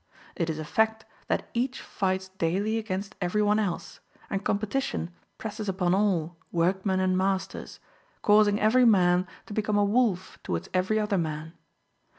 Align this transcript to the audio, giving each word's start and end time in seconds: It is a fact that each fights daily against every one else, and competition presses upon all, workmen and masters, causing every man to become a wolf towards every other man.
It 0.35 0.49
is 0.49 0.57
a 0.57 0.65
fact 0.65 1.05
that 1.27 1.47
each 1.53 1.79
fights 1.79 2.29
daily 2.39 2.79
against 2.79 3.13
every 3.21 3.43
one 3.43 3.59
else, 3.59 3.99
and 4.31 4.43
competition 4.43 5.11
presses 5.37 5.69
upon 5.69 5.93
all, 5.93 6.37
workmen 6.51 6.99
and 6.99 7.15
masters, 7.15 7.79
causing 8.23 8.59
every 8.59 8.83
man 8.83 9.27
to 9.45 9.53
become 9.53 9.77
a 9.77 9.85
wolf 9.85 10.39
towards 10.41 10.69
every 10.73 10.97
other 10.99 11.19
man. 11.19 11.53